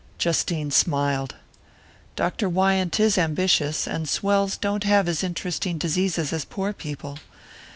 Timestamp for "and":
3.85-4.09